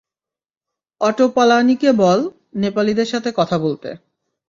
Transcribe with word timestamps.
Auto 1.01 1.25
পালানিকে 1.27 1.89
বল, 1.93 2.19
নেপালিদের 2.55 3.05
সাথে 3.05 3.29
কথা 3.35 3.57
বলতে। 3.57 3.89